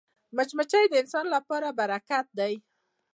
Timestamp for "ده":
2.37-2.49